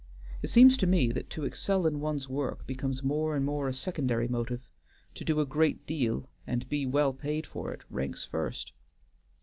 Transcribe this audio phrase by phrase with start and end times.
[0.41, 3.73] It seems to me that to excel in one's work becomes more and more a
[3.75, 4.67] secondary motive;
[5.13, 8.71] to do a great deal and be well paid for it ranks first.